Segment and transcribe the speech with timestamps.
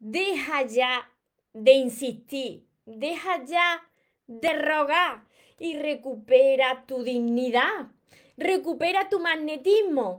[0.00, 1.08] deja ya
[1.52, 3.88] de insistir, deja ya
[4.26, 5.24] de rogar
[5.58, 7.88] y recupera tu dignidad,
[8.36, 10.18] recupera tu magnetismo.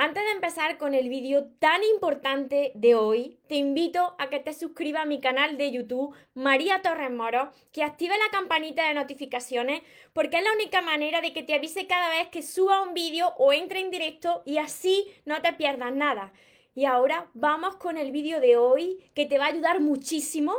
[0.00, 4.52] Antes de empezar con el vídeo tan importante de hoy, te invito a que te
[4.52, 9.82] suscribas a mi canal de YouTube, María Torres Moro, que active la campanita de notificaciones,
[10.12, 13.34] porque es la única manera de que te avise cada vez que suba un vídeo
[13.38, 16.32] o entre en directo y así no te pierdas nada.
[16.78, 20.54] Y ahora vamos con el vídeo de hoy que te va a ayudar muchísimo.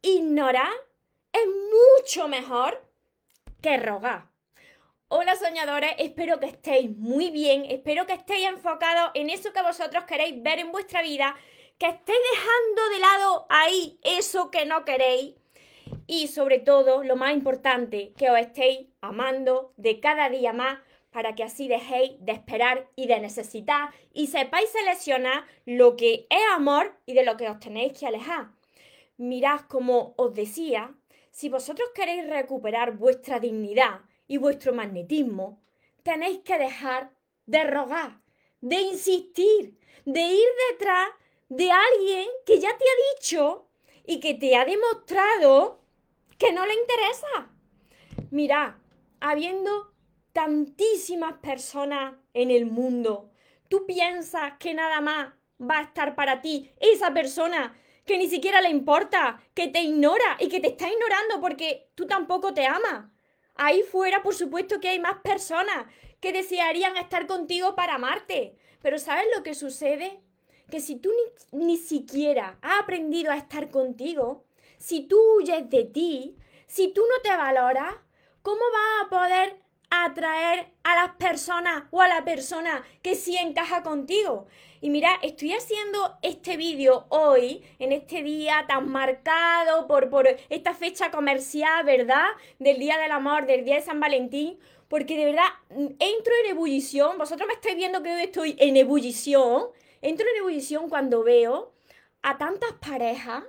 [0.00, 0.72] Ignorar
[1.30, 2.82] es mucho mejor
[3.60, 4.30] que rogar.
[5.08, 10.04] Hola soñadores, espero que estéis muy bien, espero que estéis enfocados en eso que vosotros
[10.04, 11.36] queréis ver en vuestra vida,
[11.76, 15.34] que estéis dejando de lado ahí eso que no queréis
[16.06, 20.78] y sobre todo, lo más importante, que os estéis amando de cada día más
[21.12, 26.42] para que así dejéis de esperar y de necesitar y sepáis seleccionar lo que es
[26.54, 28.48] amor y de lo que os tenéis que alejar.
[29.18, 30.94] Mirad, como os decía,
[31.30, 35.62] si vosotros queréis recuperar vuestra dignidad y vuestro magnetismo,
[36.02, 37.12] tenéis que dejar
[37.46, 38.20] de rogar,
[38.60, 41.10] de insistir, de ir detrás
[41.48, 43.68] de alguien que ya te ha dicho
[44.06, 45.80] y que te ha demostrado
[46.38, 47.50] que no le interesa.
[48.30, 48.74] Mirad,
[49.20, 49.91] habiendo
[50.32, 53.30] tantísimas personas en el mundo.
[53.68, 58.60] ¿Tú piensas que nada más va a estar para ti esa persona que ni siquiera
[58.60, 63.10] le importa, que te ignora y que te está ignorando porque tú tampoco te amas?
[63.54, 65.86] Ahí fuera, por supuesto que hay más personas
[66.20, 68.56] que desearían estar contigo para amarte.
[68.80, 70.20] Pero ¿sabes lo que sucede?
[70.70, 71.10] Que si tú
[71.52, 74.44] ni, ni siquiera has aprendido a estar contigo,
[74.78, 76.36] si tú huyes de ti,
[76.66, 77.94] si tú no te valoras,
[78.42, 79.61] ¿cómo vas a poder
[79.92, 84.46] atraer a las personas o a la persona que sí encaja contigo.
[84.80, 90.74] Y mira, estoy haciendo este vídeo hoy, en este día tan marcado por, por esta
[90.74, 92.26] fecha comercial, ¿verdad?
[92.58, 94.58] Del Día del Amor, del Día de San Valentín,
[94.88, 98.76] porque de verdad mm, entro en ebullición, vosotros me estáis viendo que hoy estoy en
[98.76, 99.66] ebullición,
[100.00, 101.72] entro en ebullición cuando veo
[102.22, 103.44] a tantas parejas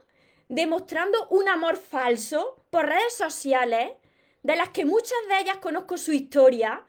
[0.50, 3.94] demostrando un amor falso por redes sociales
[4.44, 6.86] de las que muchas de ellas conozco su historia,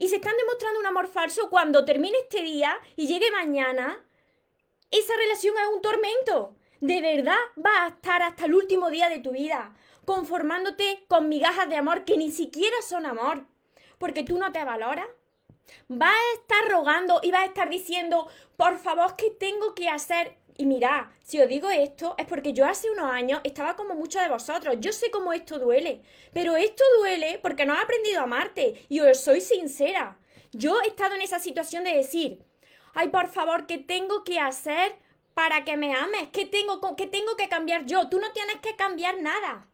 [0.00, 4.02] y se están demostrando un amor falso cuando termine este día y llegue mañana,
[4.90, 6.56] esa relación es un tormento.
[6.80, 11.68] De verdad va a estar hasta el último día de tu vida, conformándote con migajas
[11.68, 13.44] de amor que ni siquiera son amor,
[13.98, 15.06] porque tú no te valoras.
[15.88, 20.38] Vas a estar rogando y vas a estar diciendo, por favor, ¿qué tengo que hacer?
[20.60, 24.20] Y mirad, si os digo esto es porque yo hace unos años estaba como muchos
[24.20, 24.76] de vosotros.
[24.78, 26.02] Yo sé cómo esto duele,
[26.34, 28.84] pero esto duele porque no he aprendido a amarte.
[28.90, 30.18] Y os soy sincera.
[30.52, 32.44] Yo he estado en esa situación de decir,
[32.92, 34.96] ay, por favor, ¿qué tengo que hacer
[35.32, 36.28] para que me ames?
[36.30, 38.10] ¿Qué tengo, qué tengo que cambiar yo?
[38.10, 39.66] Tú no tienes que cambiar nada.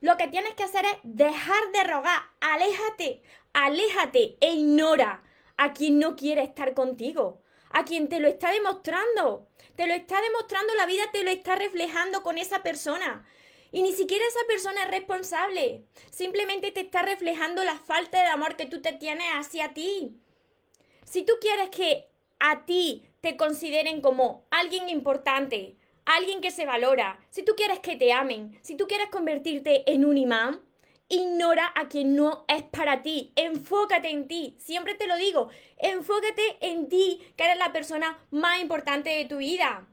[0.00, 2.22] Lo que tienes que hacer es dejar de rogar.
[2.40, 3.20] Aléjate,
[3.52, 5.24] aléjate e ignora
[5.56, 9.49] a quien no quiere estar contigo, a quien te lo está demostrando.
[9.80, 13.26] Te lo está demostrando, la vida te lo está reflejando con esa persona.
[13.72, 15.86] Y ni siquiera esa persona es responsable.
[16.10, 20.20] Simplemente te está reflejando la falta de amor que tú te tienes hacia ti.
[21.06, 27.18] Si tú quieres que a ti te consideren como alguien importante, alguien que se valora,
[27.30, 30.60] si tú quieres que te amen, si tú quieres convertirte en un imán,
[31.12, 33.32] Ignora a quien no es para ti.
[33.34, 34.54] Enfócate en ti.
[34.60, 35.48] Siempre te lo digo.
[35.76, 39.88] Enfócate en ti, que eres la persona más importante de tu vida.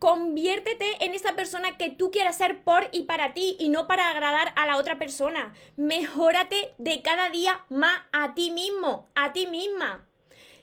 [0.00, 4.10] Conviértete en esa persona que tú quieras ser por y para ti y no para
[4.10, 5.54] agradar a la otra persona.
[5.76, 10.08] Mejórate de cada día más a ti mismo, a ti misma.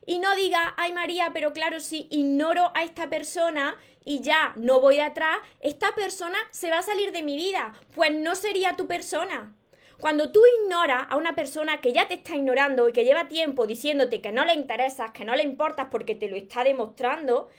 [0.06, 4.82] Y no diga, ay María, pero claro, si ignoro a esta persona y ya no
[4.82, 7.74] voy atrás, esta persona se va a salir de mi vida.
[7.96, 9.56] Pues no sería tu persona.
[10.00, 13.66] Cuando tú ignoras a una persona que ya te está ignorando y que lleva tiempo
[13.66, 17.50] diciéndote que no le interesas, que no le importas porque te lo está demostrando,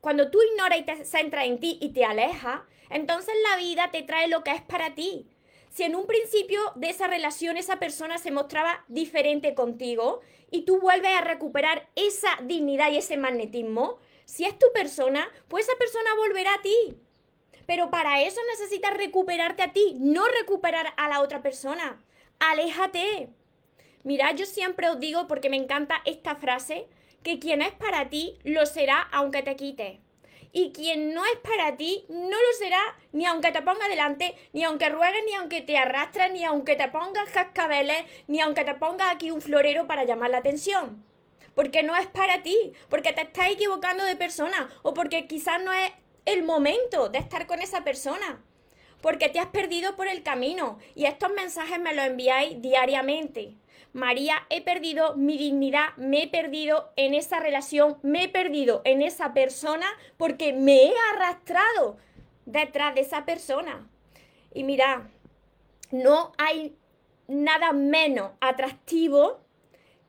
[0.00, 4.02] cuando tú ignoras y te centras en ti y te alejas, entonces la vida te
[4.02, 5.26] trae lo que es para ti.
[5.70, 10.20] Si en un principio de esa relación esa persona se mostraba diferente contigo
[10.52, 15.66] y tú vuelves a recuperar esa dignidad y ese magnetismo, si es tu persona, pues
[15.66, 16.96] esa persona volverá a ti.
[17.68, 22.02] Pero para eso necesitas recuperarte a ti, no recuperar a la otra persona.
[22.38, 23.28] Aléjate.
[24.04, 26.86] Mira, yo siempre os digo, porque me encanta esta frase,
[27.22, 30.00] que quien es para ti lo será aunque te quite.
[30.50, 32.80] Y quien no es para ti no lo será
[33.12, 36.88] ni aunque te ponga delante, ni aunque ruegues, ni aunque te arrastres, ni aunque te
[36.88, 41.04] pongas cascabeles, ni aunque te pongas aquí un florero para llamar la atención.
[41.54, 45.70] Porque no es para ti, porque te estás equivocando de persona o porque quizás no
[45.70, 45.92] es
[46.32, 48.42] el momento de estar con esa persona.
[49.00, 50.78] Porque te has perdido por el camino.
[50.94, 53.56] Y estos mensajes me los enviáis diariamente.
[53.92, 59.00] María, he perdido mi dignidad, me he perdido en esa relación, me he perdido en
[59.00, 59.86] esa persona
[60.18, 61.96] porque me he arrastrado
[62.44, 63.88] detrás de esa persona.
[64.52, 65.10] Y mira,
[65.90, 66.76] no hay
[67.28, 69.40] nada menos atractivo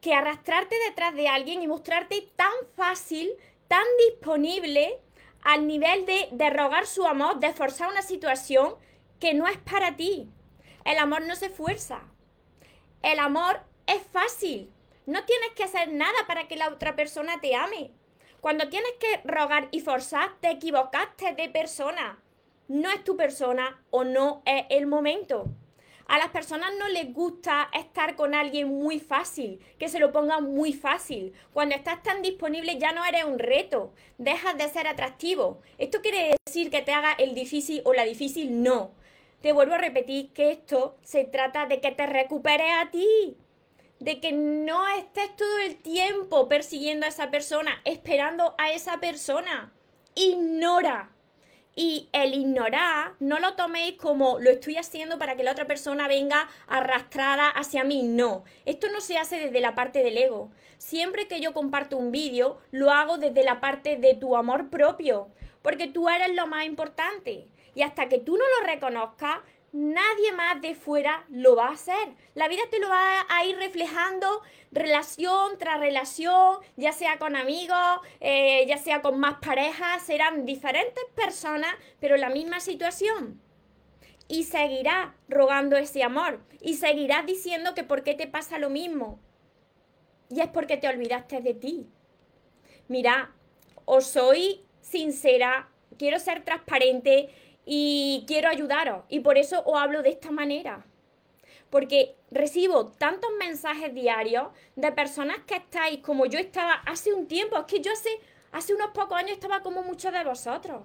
[0.01, 3.29] que arrastrarte detrás de alguien y mostrarte tan fácil,
[3.67, 4.99] tan disponible
[5.43, 8.75] al nivel de, rogar su amor, de forzar una situación
[9.19, 10.29] que no es para ti.
[10.85, 12.01] El amor no se fuerza.
[13.01, 14.71] El amor es fácil.
[15.05, 17.91] No tienes que hacer nada para que la otra persona te ame.
[18.41, 22.19] Cuando tienes que rogar y forzar, te equivocaste de persona.
[22.67, 25.45] No es tu persona o no es el momento.
[26.09, 30.39] A las personas no les gusta estar con alguien muy fácil, que se lo ponga
[30.39, 31.33] muy fácil.
[31.53, 35.61] Cuando estás tan disponible ya no eres un reto, dejas de ser atractivo.
[35.77, 38.63] ¿Esto quiere decir que te haga el difícil o la difícil?
[38.63, 38.89] No.
[39.43, 43.37] Te vuelvo a repetir que esto se trata de que te recuperes a ti,
[43.99, 49.71] de que no estés todo el tiempo persiguiendo a esa persona, esperando a esa persona.
[50.15, 51.11] Ignora
[51.75, 56.07] y el ignorar, no lo toméis como lo estoy haciendo para que la otra persona
[56.07, 58.03] venga arrastrada hacia mí.
[58.03, 60.51] No, esto no se hace desde la parte del ego.
[60.77, 65.29] Siempre que yo comparto un vídeo, lo hago desde la parte de tu amor propio,
[65.61, 67.47] porque tú eres lo más importante.
[67.75, 69.39] Y hasta que tú no lo reconozcas,
[69.71, 72.15] nadie más de fuera lo va a hacer.
[72.33, 77.99] La vida te lo va a ir reflejando relación tras relación, ya sea con amigos,
[78.19, 83.41] eh, ya sea con más parejas, serán diferentes personas, pero la misma situación.
[84.27, 86.39] Y seguirás rogando ese amor.
[86.61, 89.19] Y seguirás diciendo que por qué te pasa lo mismo.
[90.29, 91.87] Y es porque te olvidaste de ti.
[92.87, 93.33] Mira,
[93.85, 97.29] os soy sincera, quiero ser transparente
[97.71, 99.03] y quiero ayudaros.
[99.09, 100.87] Y por eso os hablo de esta manera.
[101.69, 107.59] Porque recibo tantos mensajes diarios de personas que estáis como yo estaba hace un tiempo.
[107.59, 108.09] Es que yo hace,
[108.51, 110.81] hace unos pocos años estaba como muchos de vosotros.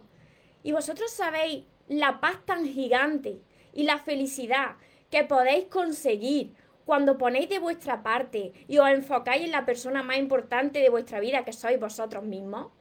[0.63, 3.41] Y vosotros sabéis la paz tan gigante
[3.73, 4.77] y la felicidad
[5.11, 6.53] que podéis conseguir
[6.85, 11.19] cuando ponéis de vuestra parte y os enfocáis en la persona más importante de vuestra
[11.21, 12.73] vida, que sois vosotros mismos.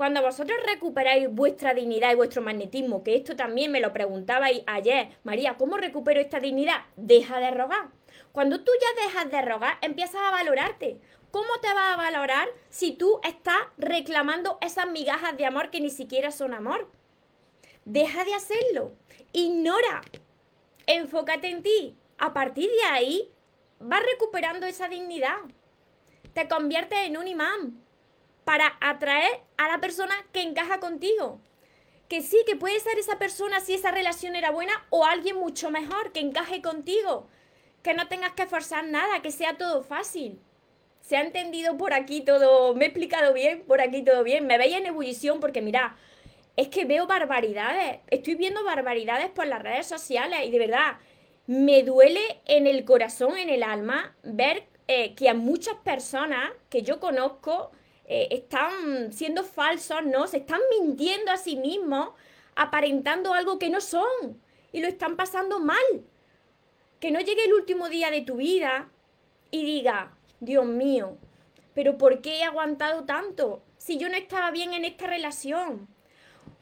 [0.00, 5.10] Cuando vosotros recuperáis vuestra dignidad y vuestro magnetismo, que esto también me lo preguntabais ayer,
[5.24, 6.86] María, ¿cómo recupero esta dignidad?
[6.96, 7.90] Deja de rogar.
[8.32, 10.98] Cuando tú ya dejas de rogar, empiezas a valorarte.
[11.30, 15.90] ¿Cómo te vas a valorar si tú estás reclamando esas migajas de amor que ni
[15.90, 16.90] siquiera son amor?
[17.84, 18.94] Deja de hacerlo.
[19.34, 20.00] Ignora.
[20.86, 21.94] Enfócate en ti.
[22.16, 23.30] A partir de ahí,
[23.80, 25.40] vas recuperando esa dignidad.
[26.32, 27.89] Te conviertes en un imán
[28.44, 31.40] para atraer a la persona que encaja contigo.
[32.08, 35.70] Que sí, que puede ser esa persona si esa relación era buena o alguien mucho
[35.70, 37.28] mejor que encaje contigo.
[37.82, 40.40] Que no tengas que forzar nada, que sea todo fácil.
[41.00, 42.74] ¿Se ha entendido por aquí todo?
[42.74, 43.64] ¿Me he explicado bien?
[43.66, 44.46] ¿Por aquí todo bien?
[44.46, 45.96] Me veis en ebullición porque mira,
[46.56, 48.00] es que veo barbaridades.
[48.10, 50.98] Estoy viendo barbaridades por las redes sociales y de verdad
[51.46, 56.82] me duele en el corazón, en el alma, ver eh, que a muchas personas que
[56.82, 57.72] yo conozco
[58.12, 60.26] eh, están siendo falsos, ¿no?
[60.26, 62.08] Se están mintiendo a sí mismos,
[62.56, 65.76] aparentando algo que no son y lo están pasando mal.
[66.98, 68.90] Que no llegue el último día de tu vida
[69.52, 71.18] y diga, Dios mío,
[71.72, 75.86] pero ¿por qué he aguantado tanto si yo no estaba bien en esta relación?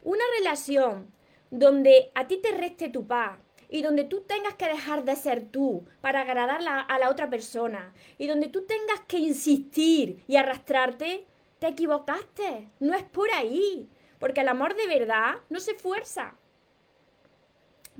[0.02, 1.10] Una relación
[1.50, 3.38] donde a ti te reste tu paz,
[3.70, 7.92] y donde tú tengas que dejar de ser tú para agradar a la otra persona
[8.16, 11.26] y donde tú tengas que insistir y arrastrarte,
[11.58, 13.88] te equivocaste, no es por ahí,
[14.18, 16.34] porque el amor de verdad no se fuerza.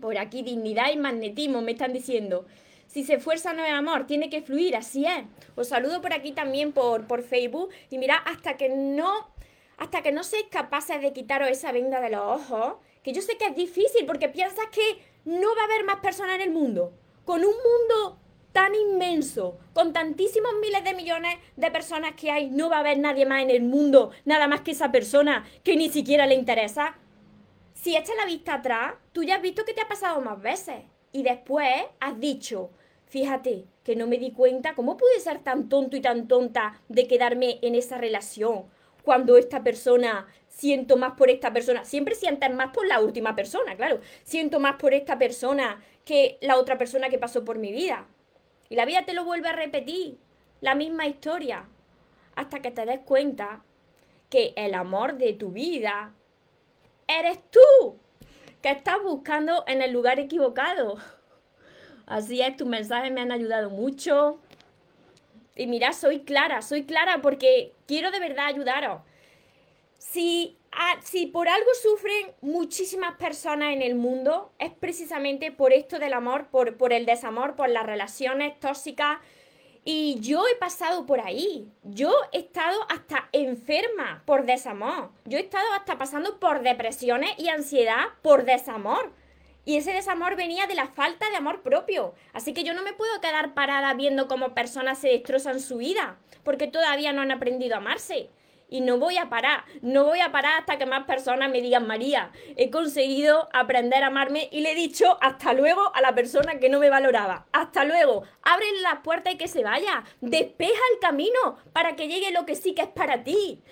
[0.00, 2.47] Por aquí dignidad y magnetismo me están diciendo.
[2.87, 5.25] Si se fuerza no es amor, tiene que fluir, así es.
[5.57, 9.37] Os saludo por aquí también por, por Facebook y mira, hasta que no
[9.77, 12.75] hasta que no seáis capaces de quitaros esa venda de los ojos,
[13.05, 16.35] que yo sé que es difícil porque piensas que no va a haber más personas
[16.35, 16.93] en el mundo.
[17.25, 18.19] Con un mundo
[18.52, 22.99] tan inmenso, con tantísimos miles de millones de personas que hay, no va a haber
[22.99, 26.97] nadie más en el mundo, nada más que esa persona que ni siquiera le interesa.
[27.75, 30.83] Si echas la vista atrás, tú ya has visto que te ha pasado más veces.
[31.12, 31.69] Y después
[32.00, 32.71] has dicho,
[33.07, 37.07] fíjate, que no me di cuenta, ¿cómo pude ser tan tonto y tan tonta de
[37.07, 38.64] quedarme en esa relación?
[39.02, 43.76] Cuando esta persona, siento más por esta persona, siempre sientes más por la última persona,
[43.76, 48.07] claro, siento más por esta persona que la otra persona que pasó por mi vida.
[48.68, 50.18] Y la vida te lo vuelve a repetir,
[50.60, 51.66] la misma historia,
[52.34, 53.62] hasta que te des cuenta
[54.30, 56.12] que el amor de tu vida
[57.06, 57.98] eres tú,
[58.60, 60.98] que estás buscando en el lugar equivocado.
[62.06, 64.40] Así es, tus mensajes me han ayudado mucho.
[65.56, 69.00] Y mira, soy clara, soy clara porque quiero de verdad ayudaros.
[69.96, 70.58] Si,
[71.02, 76.48] si por algo sufren muchísimas personas en el mundo, es precisamente por esto del amor,
[76.48, 79.18] por, por el desamor, por las relaciones tóxicas.
[79.84, 81.72] Y yo he pasado por ahí.
[81.82, 85.10] Yo he estado hasta enferma por desamor.
[85.25, 89.12] Yo he estado hasta pasando por depresiones y ansiedad por desamor.
[89.64, 92.14] Y ese desamor venía de la falta de amor propio.
[92.32, 96.16] Así que yo no me puedo quedar parada viendo cómo personas se destrozan su vida,
[96.42, 98.30] porque todavía no han aprendido a amarse.
[98.68, 101.87] Y no voy a parar, no voy a parar hasta que más personas me digan,
[101.87, 106.58] María, he conseguido aprender a amarme y le he dicho hasta luego a la persona
[106.58, 107.46] que no me valoraba.
[107.52, 110.04] Hasta luego, abre las puertas y que se vaya.
[110.20, 113.62] Despeja el camino para que llegue lo que sí que es para ti.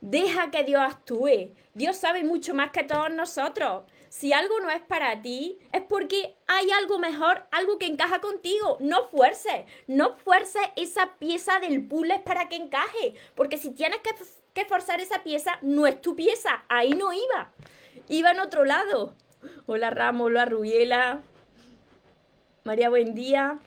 [0.00, 1.54] Deja que Dios actúe.
[1.74, 3.84] Dios sabe mucho más que todos nosotros.
[4.08, 8.78] Si algo no es para ti, es porque hay algo mejor, algo que encaja contigo.
[8.80, 13.14] No fuerces, no fuerces esa pieza del puzzle para que encaje.
[13.34, 14.14] Porque si tienes que,
[14.64, 16.64] forzar esa pieza, no es tu pieza.
[16.68, 17.52] Ahí no iba.
[18.08, 19.14] Iba en otro lado.
[19.66, 21.22] Hola Ramos, hola Rubiela.
[22.64, 23.58] María, buen día.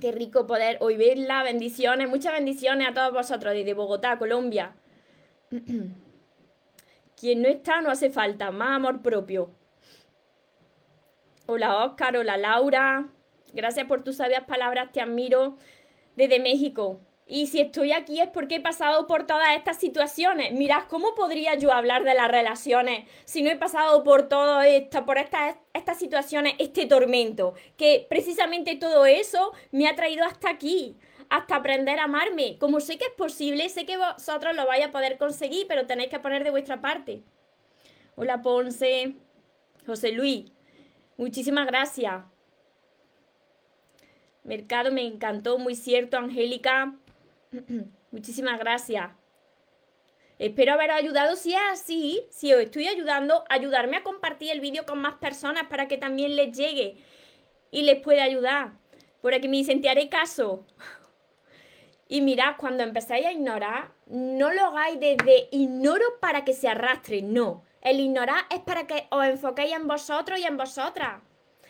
[0.00, 1.42] Qué rico poder hoy verla.
[1.42, 4.74] Bendiciones, muchas bendiciones a todos vosotros desde Bogotá, Colombia.
[7.20, 9.50] Quien no está no hace falta, más amor propio.
[11.46, 13.08] Hola Oscar, hola Laura.
[13.52, 15.56] Gracias por tus sabias palabras, te admiro
[16.16, 17.00] desde México.
[17.26, 20.52] Y si estoy aquí es porque he pasado por todas estas situaciones.
[20.52, 25.06] Mirad, ¿cómo podría yo hablar de las relaciones si no he pasado por todo esto,
[25.06, 27.54] por estas, estas situaciones, este tormento?
[27.78, 30.98] Que precisamente todo eso me ha traído hasta aquí,
[31.30, 32.58] hasta aprender a amarme.
[32.58, 36.10] Como sé que es posible, sé que vosotros lo vais a poder conseguir, pero tenéis
[36.10, 37.22] que poner de vuestra parte.
[38.16, 39.14] Hola Ponce,
[39.86, 40.52] José Luis.
[41.16, 42.22] Muchísimas gracias.
[44.42, 46.94] Mercado me encantó, muy cierto, Angélica.
[48.10, 49.10] Muchísimas gracias.
[50.38, 51.36] Espero haber ayudado.
[51.36, 55.64] Si es así, si os estoy ayudando, ayudarme a compartir el vídeo con más personas
[55.68, 56.96] para que también les llegue
[57.70, 58.72] y les pueda ayudar.
[59.20, 60.66] Por aquí me dicen, caso.
[62.08, 67.22] Y mirad, cuando empezáis a ignorar, no lo hagáis desde ignoro para que se arrastre,
[67.22, 67.64] no.
[67.80, 71.22] El ignorar es para que os enfoquéis en vosotros y en vosotras.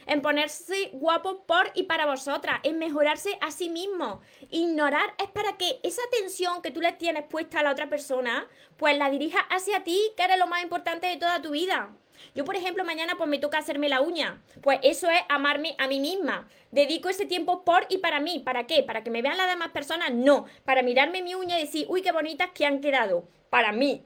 [0.06, 4.20] En ponerse guapo por y para vosotras, en mejorarse a sí mismo.
[4.50, 8.46] Ignorar es para que esa atención que tú le tienes puesta a la otra persona,
[8.76, 11.90] pues la dirijas hacia ti, que eres lo más importante de toda tu vida.
[12.34, 14.42] Yo, por ejemplo, mañana pues me toca hacerme la uña.
[14.62, 16.48] Pues eso es amarme a mí misma.
[16.70, 18.40] Dedico ese tiempo por y para mí.
[18.40, 18.82] ¿Para qué?
[18.82, 20.12] ¿Para que me vean las demás personas?
[20.12, 20.46] No.
[20.64, 23.28] Para mirarme mi uña y decir, uy, qué bonitas que han quedado.
[23.50, 24.04] Para mí.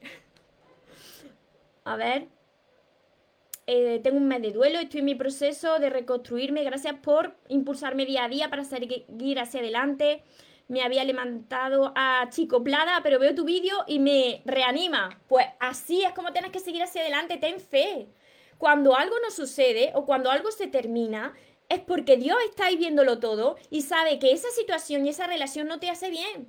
[1.85, 2.29] A ver.
[3.71, 6.65] Eh, tengo un mes de duelo, estoy en mi proceso de reconstruirme.
[6.65, 10.23] Gracias por impulsarme día a día para seguir hacia adelante.
[10.69, 15.21] Me había levantado a Chico Plada, pero veo tu vídeo y me reanima.
[15.29, 18.09] Pues así es como tienes que seguir hacia adelante, ten fe.
[18.57, 21.35] Cuando algo no sucede o cuando algo se termina,
[21.69, 25.69] es porque Dios está ahí viéndolo todo y sabe que esa situación y esa relación
[25.69, 26.49] no te hace bien,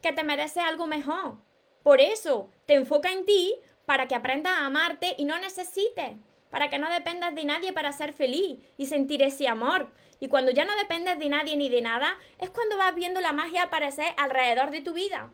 [0.00, 1.36] que te merece algo mejor.
[1.82, 3.54] Por eso, te enfoca en ti
[3.84, 6.12] para que aprendas a amarte y no necesites,
[6.54, 9.88] para que no dependas de nadie para ser feliz y sentir ese amor.
[10.20, 13.32] Y cuando ya no dependes de nadie ni de nada, es cuando vas viendo la
[13.32, 15.32] magia aparecer alrededor de tu vida.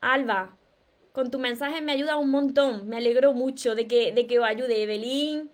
[0.00, 0.56] Alba,
[1.12, 2.88] con tu mensaje me ayuda un montón.
[2.88, 5.48] Me alegro mucho de que, de que os ayude Evelyn,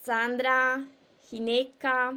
[0.00, 0.86] Sandra,
[1.28, 2.14] Ginesca,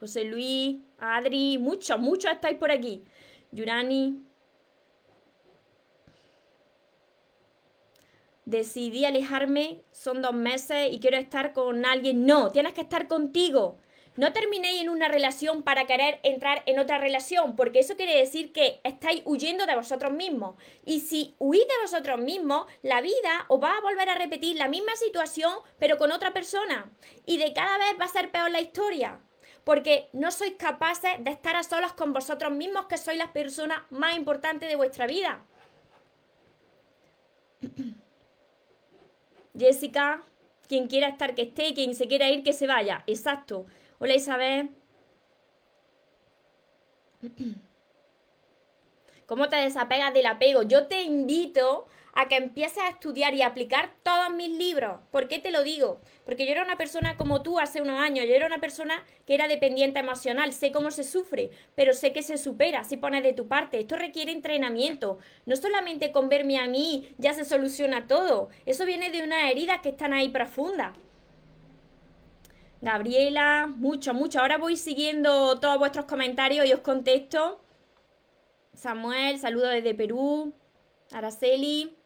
[0.00, 3.04] José Luis, Adri, muchos, muchos estáis por aquí.
[3.52, 4.22] Yurani,
[8.50, 12.26] decidí alejarme, son dos meses y quiero estar con alguien.
[12.26, 13.78] No, tienes que estar contigo.
[14.16, 18.52] No terminéis en una relación para querer entrar en otra relación, porque eso quiere decir
[18.52, 20.56] que estáis huyendo de vosotros mismos.
[20.84, 24.68] Y si huís de vosotros mismos, la vida os va a volver a repetir la
[24.68, 26.90] misma situación, pero con otra persona.
[27.24, 29.20] Y de cada vez va a ser peor la historia.
[29.62, 33.80] Porque no sois capaces de estar a solas con vosotros mismos, que sois las personas
[33.90, 35.46] más importantes de vuestra vida.
[39.58, 40.24] Jessica,
[40.68, 43.02] quien quiera estar que esté, quien se quiera ir que se vaya.
[43.06, 43.66] Exacto.
[43.98, 44.70] Hola Isabel.
[49.26, 50.62] ¿Cómo te desapegas del apego?
[50.62, 51.86] Yo te invito
[52.20, 55.00] a que empieces a estudiar y aplicar todos mis libros.
[55.10, 56.00] ¿Por qué te lo digo?
[56.24, 59.34] Porque yo era una persona como tú hace unos años, yo era una persona que
[59.34, 63.32] era dependiente emocional, sé cómo se sufre, pero sé que se supera si pones de
[63.32, 63.80] tu parte.
[63.80, 65.18] Esto requiere entrenamiento.
[65.46, 69.80] No solamente con verme a mí ya se soluciona todo, eso viene de unas heridas
[69.80, 70.96] que están ahí profundas.
[72.82, 74.40] Gabriela, mucho, mucho.
[74.40, 77.60] Ahora voy siguiendo todos vuestros comentarios y os contesto.
[78.74, 80.54] Samuel, saludo desde Perú.
[81.12, 81.99] Araceli.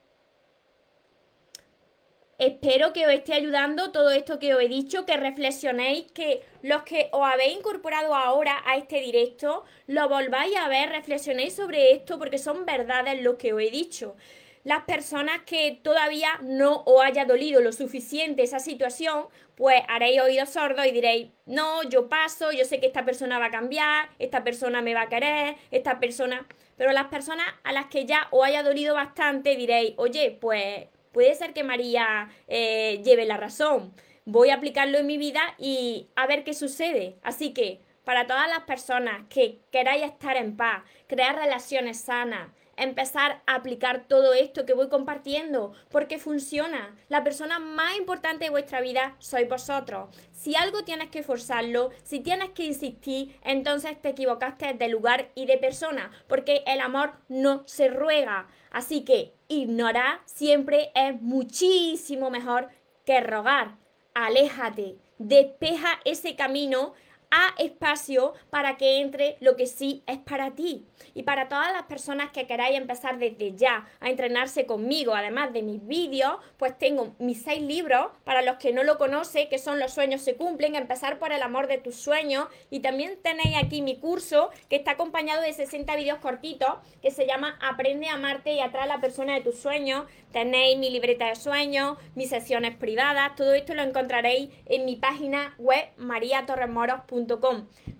[2.38, 6.82] Espero que os esté ayudando todo esto que os he dicho, que reflexionéis, que los
[6.82, 12.18] que os habéis incorporado ahora a este directo, lo volváis a ver, reflexionéis sobre esto
[12.18, 14.16] porque son verdades lo que os he dicho.
[14.64, 20.48] Las personas que todavía no os haya dolido lo suficiente esa situación, pues haréis oídos
[20.50, 24.42] sordos y diréis, no, yo paso, yo sé que esta persona va a cambiar, esta
[24.42, 26.46] persona me va a querer, esta persona...
[26.76, 31.34] Pero las personas a las que ya os haya dolido bastante diréis, oye, pues puede
[31.34, 33.94] ser que María eh, lleve la razón.
[34.26, 37.16] Voy a aplicarlo en mi vida y a ver qué sucede.
[37.22, 43.42] Así que para todas las personas que queráis estar en paz, crear relaciones sanas, empezar
[43.46, 46.96] a aplicar todo esto que voy compartiendo, porque funciona.
[47.08, 50.14] La persona más importante de vuestra vida sois vosotros.
[50.32, 55.46] Si algo tienes que forzarlo, si tienes que insistir, entonces te equivocaste de lugar y
[55.46, 58.48] de persona, porque el amor no se ruega.
[58.70, 62.68] Así que ignorar siempre es muchísimo mejor
[63.04, 63.76] que rogar.
[64.14, 66.94] Aléjate, despeja ese camino
[67.34, 70.86] a espacio para que entre lo que sí es para ti.
[71.14, 75.62] Y para todas las personas que queráis empezar desde ya a entrenarse conmigo, además de
[75.62, 79.80] mis vídeos, pues tengo mis seis libros para los que no lo conocen, que son
[79.80, 82.46] Los sueños se cumplen, empezar por el amor de tus sueños.
[82.70, 87.26] Y también tenéis aquí mi curso que está acompañado de 60 vídeos cortitos que se
[87.26, 90.04] llama Aprende a amarte y atrae a la persona de tus sueños.
[90.32, 95.54] Tenéis mi libreta de sueños, mis sesiones privadas, todo esto lo encontraréis en mi página
[95.58, 97.23] web mariatorremoros.com.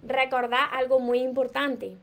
[0.02, 1.97] Recordad algo muy importante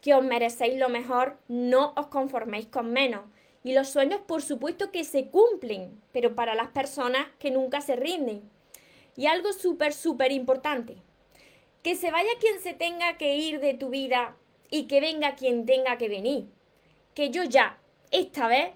[0.00, 3.22] que os merecéis lo mejor, no os conforméis con menos.
[3.64, 7.96] Y los sueños, por supuesto, que se cumplen, pero para las personas que nunca se
[7.96, 8.48] rinden.
[9.16, 10.96] Y algo súper, súper importante,
[11.82, 14.36] que se vaya quien se tenga que ir de tu vida
[14.70, 16.46] y que venga quien tenga que venir.
[17.14, 17.78] Que yo ya,
[18.12, 18.70] esta vez,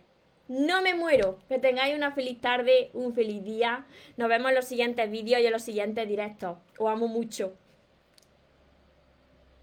[0.48, 1.38] no me muero.
[1.48, 3.86] Que tengáis una feliz tarde, un feliz día.
[4.16, 6.58] Nos vemos en los siguientes vídeos y en los siguientes directos.
[6.78, 7.54] Os amo mucho.